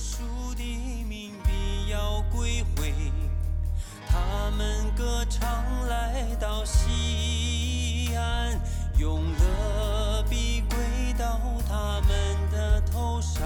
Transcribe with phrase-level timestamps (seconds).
[0.00, 0.62] 赎的
[1.06, 2.94] 民必要归回，
[4.08, 5.46] 他们歌唱
[5.86, 8.58] 来到西安，
[8.98, 10.78] 永乐必归
[11.18, 12.10] 到他们
[12.50, 13.42] 的头上，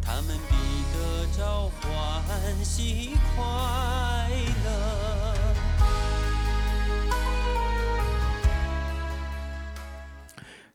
[0.00, 0.54] 他们必
[0.94, 3.42] 得着欢喜快
[4.64, 4.70] 乐。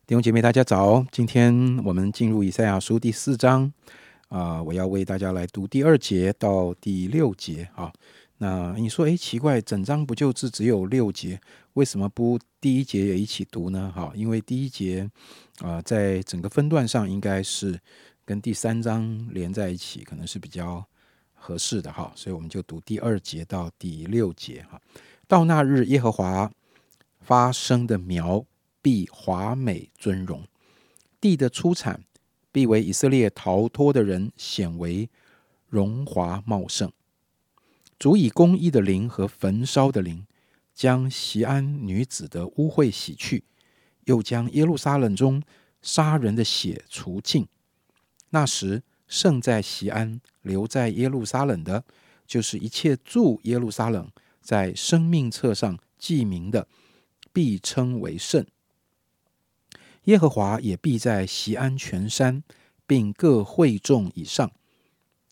[0.06, 1.04] 弟兄姐妹，大家早！
[1.10, 3.72] 今天我们进入以赛亚书第四章
[4.28, 7.92] 啊、我要为大家来读第二节到第六节啊。
[8.40, 11.40] 那你说，诶，奇怪，整章不就是只有六节，
[11.72, 13.92] 为什么不第一节也一起读呢？
[13.92, 15.10] 哈，因为第一节
[15.58, 17.76] 啊、在整个分段上应该是
[18.24, 20.86] 跟第三章连在一起，可能是比较
[21.34, 24.80] 合适的哈，所以我们就读第二节到第六节哈。
[25.26, 26.48] 到那日，耶和华
[27.20, 28.44] 发生的苗
[28.80, 30.44] 必华美尊荣，
[31.20, 32.04] 地的出产
[32.50, 35.08] 必为以色列逃脱的人显为
[35.68, 36.90] 荣华茂盛。
[37.98, 40.26] 主以公义的灵和焚烧的灵，
[40.74, 43.44] 将席安女子的污秽洗去，
[44.04, 45.42] 又将耶路撒冷中
[45.82, 47.46] 杀人的血除尽。
[48.30, 51.84] 那时，剩在席安、留在耶路撒冷的，
[52.26, 54.08] 就是一切住耶路撒冷
[54.40, 56.68] 在生命册上记名的，
[57.32, 58.46] 必称为圣。
[60.08, 62.42] 耶和华也必在锡安全山，
[62.86, 64.50] 并各会众以上，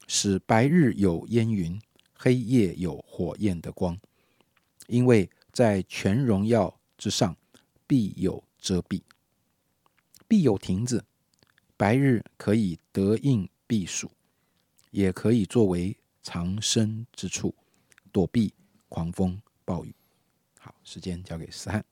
[0.07, 1.81] 使白日有烟云，
[2.13, 3.99] 黑夜有火焰的光。
[4.87, 7.35] 因为在全荣耀之上，
[7.87, 9.01] 必有遮蔽，
[10.29, 11.03] 必有亭子。
[11.79, 14.11] 白日可以得应避暑，
[14.91, 17.55] 也可以作为藏身之处，
[18.13, 18.53] 躲避
[18.91, 19.95] 狂风暴雨。
[20.61, 21.83] 好，时间交给思翰。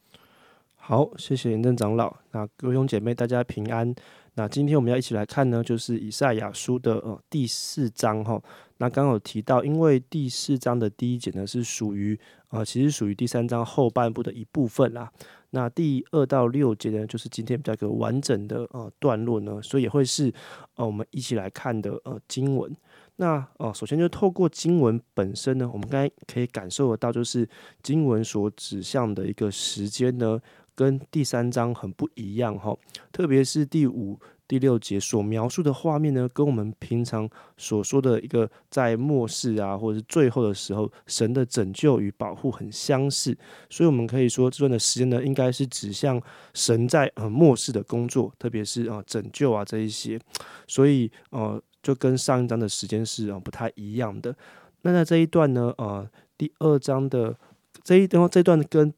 [0.86, 2.14] 好，谢谢严正长老。
[2.32, 3.94] 那各位兄姐妹，大家平安。
[4.34, 8.38] 那今天我们要一起来看呢，就是以赛亚书的呃第四章哈。
[8.76, 15.10] 那刚刚有提到，因为第四章的第一节呢是属于呃，其实属于第三章后半部的一部分啦。
[15.52, 20.30] 那第二到六节呢，就是今天比较一个完整的呃段落呢，所以也会是
[20.74, 22.70] 呃我们一起来看的呃经文。
[23.16, 27.48] 那呃，首先就透过经文本身呢，我们刚才可以感受得到，就是
[27.82, 30.36] 经文所指向的一个时间呢，
[30.74, 32.76] 跟第三章很不一样哈。
[33.12, 43.36] 特别是第五、第六节所描述的画面呢，跟我们平常所说的一个在末世啊，或者是最后的时候，神的拯救与保护很相似。
[43.70, 46.20] 所以，我们可以说这段的时间呢，应该是指向
[46.52, 50.20] 神在呃末世的工作，特别是啊、拯救啊这一些。
[50.66, 54.34] 所以呃，就跟上一章的时间是啊、不太一样的。
[54.82, 56.06] 那在这一段呢，呃，
[56.36, 57.34] 第二章的
[57.82, 58.92] 这一段这段跟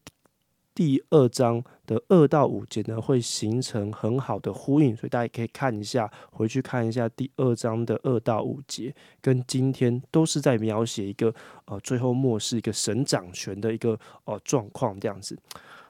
[0.77, 11.33] 第二章的二到五节呢，会形成很好的呼应，所以大家可以看一下，回去看一下第二章的二到五节，跟今天都是在描写一个
[11.65, 15.35] 呃最后末世一个神掌权的一个呃状况这样子。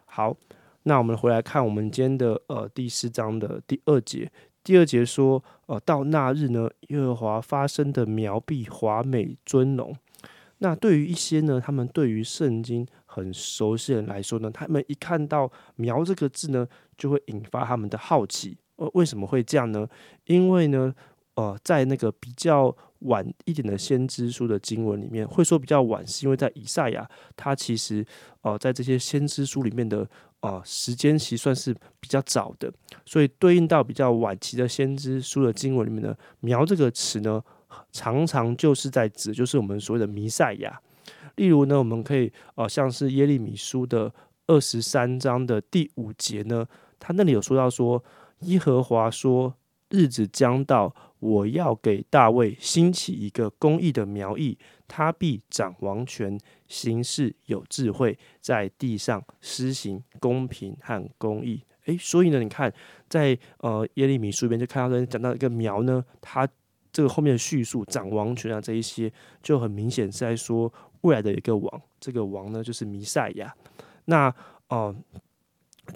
[0.05, 0.33] 好，
[0.83, 4.31] 那我们回来看我们今天的呃第四章的第二节，
[4.63, 9.93] 第二节说，呃，到那日呢，耶和华发生的苗必华美尊荣。
[10.59, 18.55] 那对于一些呢，他们对于圣经很熟悉的人来说呢，他们一看到“苗”这个字呢，就会引发他们的好奇。
[18.75, 19.87] 呃，为什么会这样呢？
[20.25, 20.93] 因为呢，
[21.33, 28.05] 呃，在那个比较晚一点的先知书的经文里面，会说比较晚，是因为在以赛亚，他其实
[28.41, 30.07] 呃在这些先知书里面的
[30.41, 32.71] 呃时间其实算是比较早的，
[33.03, 37.43] 所以对应到比较晚期的先知书的经文里面呢，“苗”这个词呢。
[37.91, 40.79] 常常就是在指，就是我们所谓的弥赛亚。
[41.37, 44.13] 例如呢，我们可以呃，像是耶利米书的
[44.45, 46.67] 二十三章的第五节呢，
[46.99, 48.03] 他那里有说到说，
[48.41, 49.55] 耶和华说，
[49.89, 56.37] 日子将到，我要给大卫兴起一个公义的苗裔，他必掌王权，
[56.67, 61.63] 行事有智慧，在地上施行公平和公义。
[61.85, 62.73] 诶，所以呢，你看
[63.07, 66.47] 在呃耶利米书里面就看到讲到一个苗呢，他
[66.91, 69.11] 这个后面的叙述掌王权啊，这一些
[69.41, 73.53] 就很明显是在说未来的一个王，这个王呢就是弥赛亚。
[74.05, 74.27] 那
[74.69, 74.95] 哦、呃，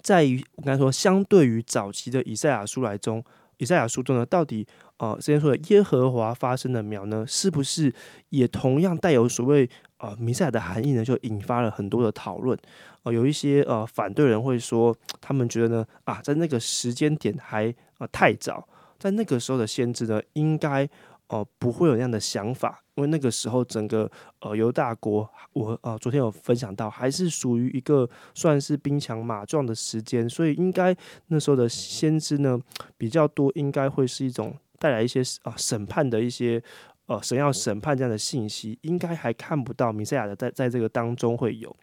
[0.02, 3.22] 在于我刚才说，相对于早期的以赛亚书来中，
[3.58, 4.66] 以赛亚书中呢，到底
[4.98, 7.92] 呃之前说的耶和华发生的苗呢，是不是
[8.30, 9.68] 也同样带有所谓
[9.98, 11.04] 呃弥赛亚的含义呢？
[11.04, 12.58] 就引发了很多的讨论。
[13.02, 18.68] 呃，有一些呃反对人会说，他们觉得呢啊，在那个时间点还呃太早。
[18.98, 20.88] 在那个时候的先知呢，应该
[21.28, 24.10] 呃不会有那样的想法，因为那个时候整个
[24.40, 30.94] 呃犹大国，我呃昨天有分享到，还是属于一个算是兵强马壮的时间，所以应该
[31.28, 32.60] 那时候的先知呢
[32.96, 36.62] 比较多，应该会是一种带来一些啊审判的一些
[37.06, 41.74] 呃神要审判这样的信息，应该还看不到弥赛亚的在在这个当中会有，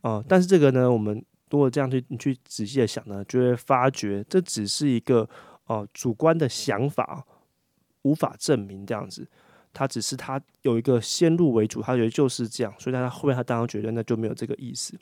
[0.00, 5.28] 呃，但是这个呢，我们如果这样去你去仔细的想呢，就会发觉这只是一个
[5.66, 7.24] 呃主观的想法，
[8.06, 9.26] 无法证明这样子。
[9.72, 14.94] 他只是他有一个先入为主，他觉得就是这样，所以他后面他当然觉得那就没有这个意思。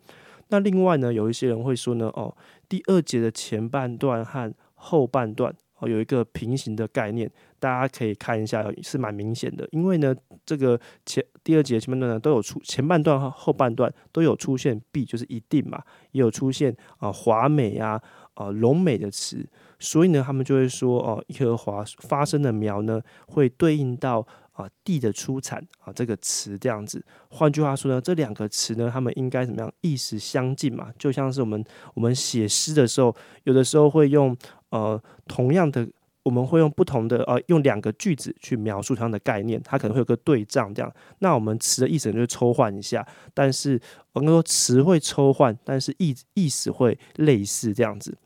[0.48, 2.34] 那另外呢，有一些人会说呢，哦，
[2.68, 7.30] 第二节的前半段和后半段哦有一个平行的概念，
[7.60, 9.68] 大家可以看一下，是蛮明显的。
[9.70, 10.12] 因为呢，
[10.44, 15.80] 这个前第二节前半段呢都有出前半段和后半段都有出现必，就是一定嘛，
[16.10, 18.02] 也有出现啊华美啊
[18.34, 19.46] 啊龙美的词，
[19.78, 24.26] 所以呢，他们就会说哦，耶和华发生的苗呢会对应到。
[24.54, 27.04] 啊，地的出产啊，这个词这样子。
[27.28, 29.72] 换句话说呢，这两个词呢，他们应该怎么样？
[29.80, 34.36] 意思相近嘛，就像是我们我们写诗的时候，有的时候会用
[34.68, 35.84] 呃同样的，
[36.22, 40.94] 我们会用不同的呃用两个句子去描述同样的概念，它可能会有个对仗这样。
[41.18, 43.04] 那我们词的意思就抽换一下，
[43.34, 43.80] 但是
[44.12, 48.16] 我们说词会抽换，但是意意思会类似这样子。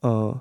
[0.00, 0.40] 呃，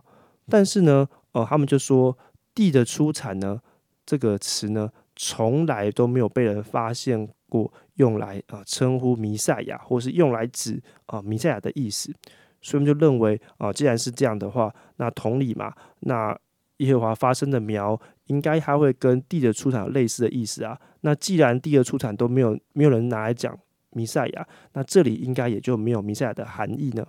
[0.49, 2.17] 但是呢，呃，他们就说
[2.53, 3.59] 地的出产呢，
[4.05, 4.91] 这个词呢。
[5.17, 12.13] 从来都没有被人发现过用来啊称呼弥赛亚，或是用来指啊弥赛亚的意思，
[12.59, 16.37] 所以我们就认为啊，既然是这样的话，那同理嘛，那
[16.79, 20.77] 耶和华发生的苗，应该它会跟地的出产有类似的意思啊。
[20.99, 23.57] 那既然地的出产都没有没有人拿来讲
[23.91, 27.07] 弥赛亚，那这里应该也就没有弥赛亚的含义呢。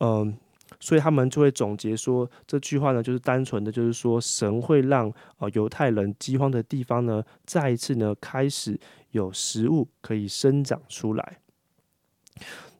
[0.00, 0.36] 嗯。
[0.84, 8.78] 所以他们就会总结说，这句话呢，就是单纯的，就是说神会让啊犹太人饥荒的地方呢，再一次呢开始
[9.12, 11.38] 有食物可以生长出来。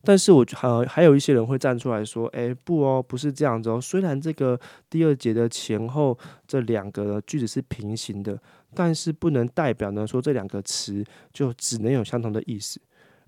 [0.02, 3.80] 但是我呃还有一些人会站出来说，哎不哦，不是这样子哦。
[3.80, 4.60] 虽然这个
[4.90, 8.38] 第二节的前后这两个句子是平行的，
[8.74, 11.02] 但是不能代表呢说这两个词
[11.32, 12.78] 就只能有相同的意思。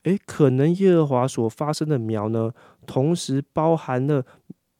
[0.02, 2.52] 诶，可能耶和华所发生的苗呢，
[2.86, 4.22] 同时包含了。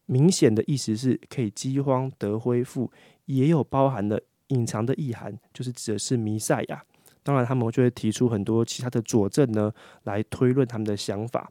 [0.06, 2.91] 明显的意思是可以饥荒得恢复，
[3.26, 6.82] 也有包含了隐藏的意涵，就是指的是弥赛亚。
[7.23, 9.73] 当然，他们就会提出很多其他的佐证呢，
[10.05, 11.50] 来推论他们的想法。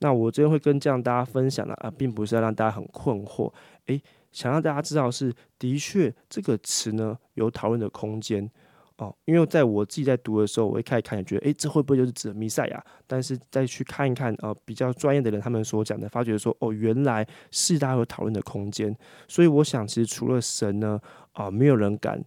[0.00, 3.52] 那我这边会跟这样大家分享的啊，并不是要让大家很困惑，
[3.86, 4.02] 诶，
[4.32, 8.50] 想让大家知道是的确这个词呢有讨论的空间。
[8.98, 12.84] 哦，因为在我自己在读的时候，我一开始看也觉得，哎，这会不会就是指弥赛亚？
[13.06, 18.94] 但是再去看一看，呃，比较专业的人他们所讲的，发觉说，哦，原来是大家有讨论的空间。
[19.26, 21.00] 所以我想，其实除了神呢，
[21.32, 22.22] 啊，没有人敢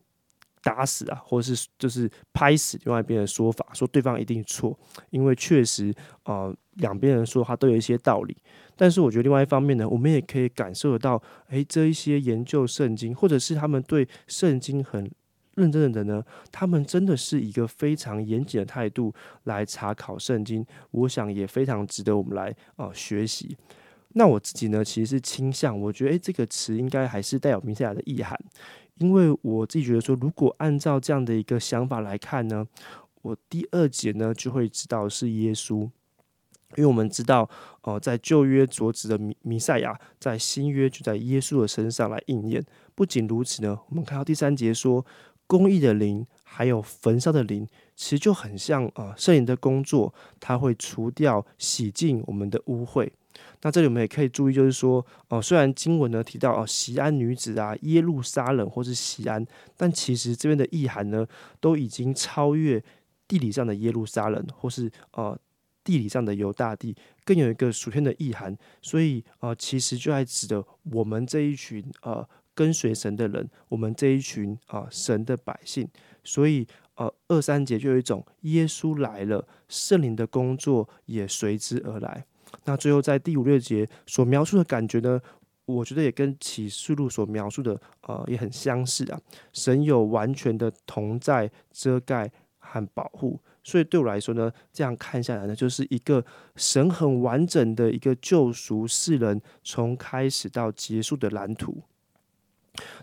[0.64, 4.78] 打死啊，或者是就是拍死另外一边的说法，说对方一定错，
[5.12, 8.36] 因为确实，啊，两边人说的话都有一些道理。
[8.76, 15.10] 但是我觉得另外一方面呢，我们也可以感受得到，哎，这一些研究圣经，或者是他们对圣经很。
[15.56, 19.14] 认真的人呢，他们真的是一个非常严谨的态度
[19.46, 23.58] 来查考圣经，我想也非常值得我们来啊学习。
[24.18, 28.38] 那我自己呢，其实是倾向，我觉得诶，这个词应该还是带有弥赛亚的意涵，
[28.96, 32.66] 因为我自己觉得说，如果按照这样的一个想法来看呢，
[33.22, 35.82] 我第二节呢就会知道是耶稣，
[36.76, 37.50] 因为我们知道
[37.82, 42.64] 哦，在旧约所指的弥弥赛亚，在新约就在耶稣的身上来应验。
[42.94, 45.06] 不仅如此呢，我们看到第三节说。
[45.48, 53.10] 公益的灵，还有焚烧的灵，其实就很像啊，圣灵的工作，它会除掉、洗净我们的污秽。
[53.62, 61.28] 那这里我们也可以注意，就是说，哦，虽然经文呢提到哦，西安女子啊，耶路撒冷或是西安，但其实这边的意涵呢，
[61.60, 62.82] 都已经超越
[63.28, 65.38] 地理上的耶路撒冷，或是呃
[65.84, 68.58] 地理上的犹大地，更有一个属天的意涵。
[68.82, 72.28] 所以，呃，其实就在指的我们这一群呃。
[72.56, 75.88] 跟随神的人，我们这一群啊神的百姓，
[76.24, 82.26] 所以呃二三节就有一种耶稣来了，圣灵的工作也随之而来。
[82.64, 85.20] 那最后在第五六节所描述的感觉呢，
[85.66, 89.20] 我觉得也跟启示录所描述的呃也很相似啊。
[89.52, 96.24] 神有完全的同在、遮盖和保护，所以对我来说呢，这样看下来呢，就是一个
[96.56, 101.84] 神很完整的一个救赎世人从开始到结束的蓝图。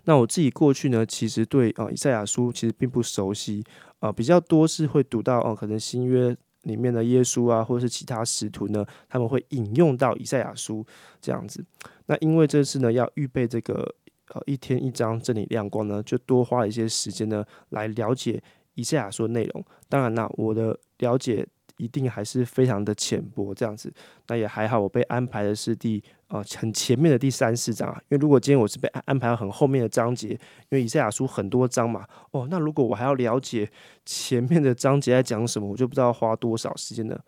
[0.05, 3.63] 那我自己过去呢，其实对啊以赛亚书其实并不熟悉
[3.99, 10.85] 啊，比较多是会读到哦，可能新约里面的耶稣啊，或者是其他使徒呢，他们会引用到以赛亚书
[11.21, 11.63] 这样子。
[12.05, 13.95] 那因为这次呢要预备这个
[14.29, 18.41] 呃一天一章真理亮光呢，就多花了一些时间呢来了解
[18.75, 19.65] 以赛亚书的内容。
[19.89, 21.45] 当然啦，我的了解
[21.83, 23.91] 一定还是非常的浅薄这样子。
[24.27, 27.99] 那也还好，我被安排的是第呃很前面的第三四章啊。
[28.09, 30.37] 因为如果今天我是被安安排到很后面的章节，因
[30.71, 33.69] 为以赛亚书很多章嘛，哦，那如果我还要了解
[34.05, 37.19] 前面的章节在讲什么，我就不知道花多少时间了。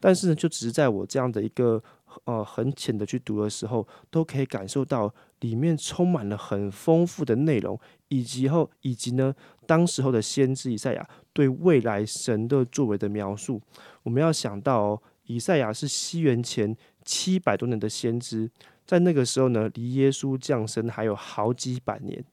[0.00, 1.82] 但是呢，就只是在我这样的一个
[2.24, 9.34] 呃很浅的去读的时候，都可以感受到里面充满了很丰富的内容，以及后以及呢，
[9.66, 13.60] 当时候的先知以赛亚对未来神的作为的描述。
[14.08, 16.74] 我们要想到，以赛亚是西元前
[17.04, 18.50] 七百多年的先知，
[18.86, 22.24] 在那个时候呢，离耶稣降生还有好几百年，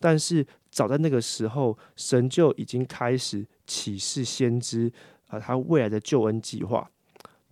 [0.00, 4.90] 但是早在那个时候，神就已经开始启示先知
[5.26, 6.90] 啊，他未来的救恩计划。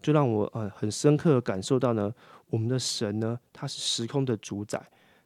[0.01, 2.11] 就让我呃很深刻的感受到呢，
[2.49, 4.83] 我们的神呢，他是时空的主宰，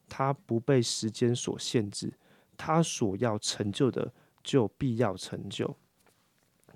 [0.09, 2.13] 他不被时间所限制，
[2.57, 4.13] 他所要成就的
[4.43, 5.77] 就必要成就。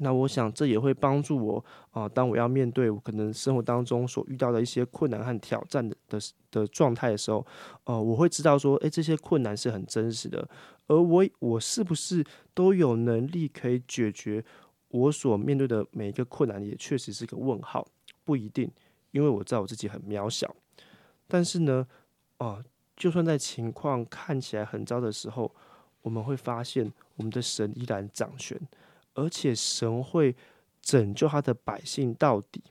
[0.00, 6.18] 那我想这也会帮助我啊，当我要面对我可能生活当中所遇到的一些困难和挑战的的
[6.50, 7.46] 的状态的时候，
[7.84, 10.48] 呃，我会知道说，诶，这些困难是很真实的，
[10.86, 12.24] 而我我是不是
[12.54, 14.44] 都有能力可以解决？
[14.90, 17.86] 我所面对的每一个困难也确实是个问号，
[18.24, 18.70] 不一定，
[19.10, 20.56] 因为我知道我自己很渺小。
[21.26, 21.86] 但是呢，
[22.38, 22.64] 啊，
[22.96, 25.54] 就算在情况看起来很糟的时候，
[26.00, 28.58] 我们会发现我们的神依然掌权，
[29.18, 30.34] 而且神会
[30.80, 32.62] 拯救他的百姓到底。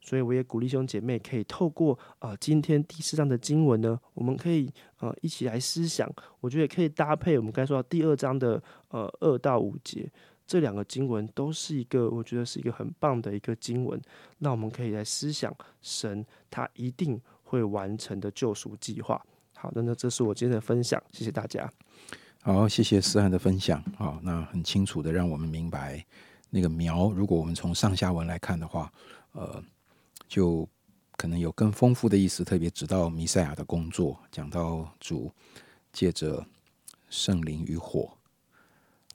[0.00, 10.10] 所以我也鼓励兄姐妹可以透过啊今天第四章的经文呢，我们可以呃一起来思想，我觉得也可以搭配我们刚才说到第二章的呃二到五节。
[10.46, 14.00] 这两个经文都是一个，我觉得是一个很棒的一个经文。
[14.38, 19.24] 那我们可以来思想神他一定会完成的救赎计划。
[19.54, 21.70] 好的，那这是我今天的分享，谢谢大家。
[22.42, 23.84] 好，谢谢思涵的分享。
[23.98, 26.04] 好，那很清楚的让我们明白
[26.48, 28.90] 那个苗，如果我们从上下文来看的话，
[29.32, 29.62] 呃，
[30.26, 30.66] 就
[31.16, 35.30] 可能有更丰富的意思，特别指到弥赛亚的工作，讲到主
[35.92, 36.44] 借着
[37.10, 38.10] 圣灵与火。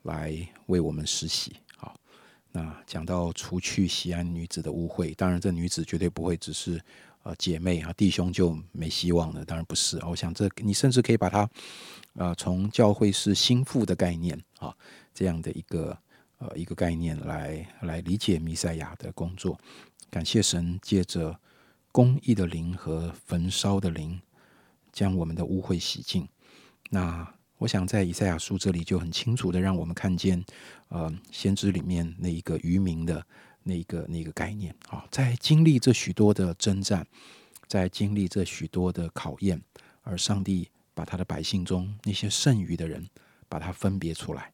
[0.04, 1.96] 来为我们实习，好。
[2.52, 6.80] 那讲到除去西安女子的污秽，当然这女子绝对不会只是
[7.26, 9.98] 呃姐妹啊，弟兄就没希望了，当然不是。
[10.06, 11.50] 我想这你甚至可以把它
[12.14, 14.72] 啊从教会是心腹的概念啊
[15.12, 15.98] 这样的一个
[16.38, 19.60] 呃一个概念来来理解弥赛亚的工作。
[20.12, 21.36] 感谢神借着
[21.92, 24.22] 公义的灵和焚烧的灵，
[24.94, 26.28] 将我们的污秽洗净。
[26.90, 27.28] 那。
[27.58, 30.44] 我想在以赛亚书这里就很清楚的让我们看见，
[30.90, 33.26] 呃，先知里面那一个渔民的
[33.68, 37.06] 那个那个概念啊，在经历这许多的征战，
[37.68, 39.60] 在经历这许多的考验，
[40.04, 43.10] 而上帝把他的百姓中那些剩余的人，
[43.50, 44.52] 把他分别出来，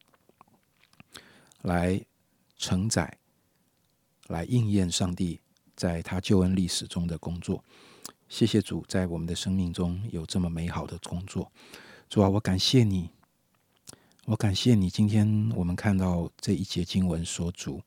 [1.60, 2.02] 来
[2.56, 3.18] 承载，
[4.28, 5.40] 来应验上帝
[5.76, 7.62] 在他救恩历史中的工作。
[8.30, 11.52] 谢谢主，在我们的生命中有这么美好的工作。
[12.08, 13.10] 主啊，我感谢你，
[14.24, 14.88] 我感谢你。
[14.88, 17.82] 今天我们看到这一节经文说，主，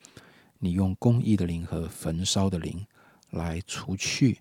[0.60, 2.86] 你用公义的灵和焚烧的灵
[3.32, 4.40] 来除去、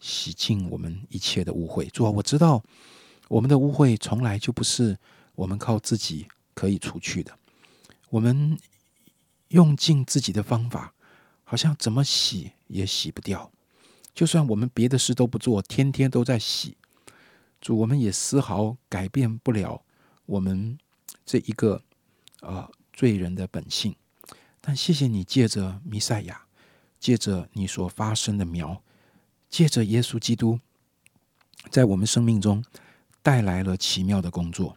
[0.00, 1.88] 洗净我们一切的污秽。
[1.90, 2.62] 主啊，我知道
[3.28, 4.98] 我们的污秽从来就不是
[5.34, 7.36] 我们靠自己可以除去的。
[8.10, 8.58] 我们
[9.48, 10.94] 用尽自己的方法，
[11.44, 13.50] 好像怎么洗也洗不掉。
[14.14, 16.76] 就算我们别的事都不做，天天都在洗。
[17.60, 19.82] 主，我们也丝毫改变不了
[20.26, 20.76] 我们
[21.24, 21.82] 这一个
[22.40, 23.94] 啊罪人的本性，
[24.64, 26.46] 但谢谢你借着弥赛亚，
[26.98, 28.80] 借着你所发生的苗，
[29.50, 30.60] 借着耶稣基督，
[31.68, 32.64] 在我们生命中
[33.22, 34.76] 带来了奇妙的工作。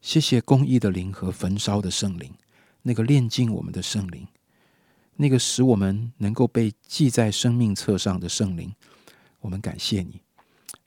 [0.00, 2.32] 谢谢公义的灵和焚烧的圣灵，
[2.82, 4.26] 那个炼净我们的圣灵，
[5.16, 8.72] 那个使我们能够被记在生命册上的圣灵，
[9.40, 10.22] 我们感谢你。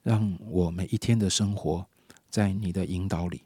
[0.02, 1.86] 让我每一天的生活
[2.30, 3.44] 在你的引导里，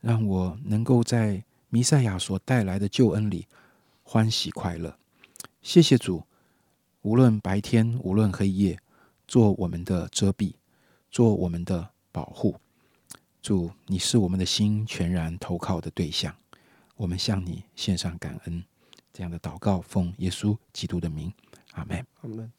[0.00, 3.46] 让我能够在弥赛亚所带来的救恩里
[4.08, 4.96] 欢喜快乐。
[5.62, 6.22] 谢谢主，
[7.02, 8.78] 无论白天，无论黑夜，
[9.26, 10.54] 做我们的遮蔽，
[11.10, 12.54] 做我们的保护。
[13.42, 16.32] 主，你是我们的心全然投靠的对象。
[16.94, 18.64] 我们向你献上感恩，
[19.12, 21.32] 这样的祷告，奉耶稣基督的名，
[21.72, 22.06] 阿门。
[22.22, 22.52] 阿门。